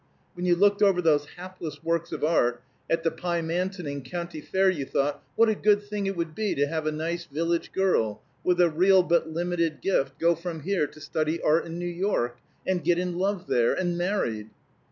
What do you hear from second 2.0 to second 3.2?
of art at the